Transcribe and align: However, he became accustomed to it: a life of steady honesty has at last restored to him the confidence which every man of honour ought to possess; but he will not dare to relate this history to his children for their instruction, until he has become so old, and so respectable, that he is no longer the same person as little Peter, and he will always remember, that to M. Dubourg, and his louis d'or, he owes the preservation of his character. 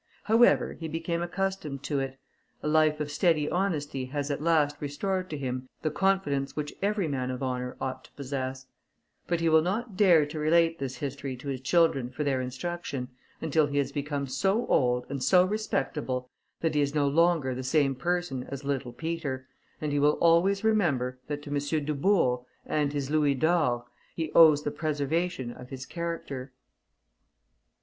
However, 0.23 0.73
he 0.73 0.87
became 0.87 1.21
accustomed 1.21 1.83
to 1.83 1.99
it: 1.99 2.17
a 2.63 2.67
life 2.67 2.99
of 2.99 3.11
steady 3.11 3.47
honesty 3.47 4.05
has 4.05 4.31
at 4.31 4.41
last 4.41 4.75
restored 4.81 5.29
to 5.29 5.37
him 5.37 5.69
the 5.83 5.91
confidence 5.91 6.55
which 6.55 6.73
every 6.81 7.07
man 7.07 7.29
of 7.29 7.43
honour 7.43 7.77
ought 7.79 8.05
to 8.05 8.11
possess; 8.13 8.65
but 9.27 9.41
he 9.41 9.47
will 9.47 9.61
not 9.61 9.95
dare 9.95 10.25
to 10.25 10.39
relate 10.39 10.79
this 10.79 10.95
history 10.95 11.37
to 11.37 11.49
his 11.49 11.61
children 11.61 12.09
for 12.09 12.23
their 12.23 12.41
instruction, 12.41 13.09
until 13.41 13.67
he 13.67 13.77
has 13.77 13.91
become 13.91 14.25
so 14.25 14.65
old, 14.65 15.05
and 15.07 15.21
so 15.21 15.45
respectable, 15.45 16.31
that 16.61 16.73
he 16.73 16.81
is 16.81 16.95
no 16.95 17.07
longer 17.07 17.53
the 17.53 17.61
same 17.61 17.93
person 17.93 18.43
as 18.49 18.63
little 18.63 18.93
Peter, 18.93 19.47
and 19.79 19.91
he 19.91 19.99
will 19.99 20.13
always 20.13 20.63
remember, 20.63 21.19
that 21.27 21.43
to 21.43 21.51
M. 21.51 21.85
Dubourg, 21.85 22.43
and 22.65 22.91
his 22.91 23.11
louis 23.11 23.35
d'or, 23.35 23.85
he 24.15 24.31
owes 24.33 24.63
the 24.63 24.71
preservation 24.71 25.51
of 25.51 25.69
his 25.69 25.85
character. 25.85 26.53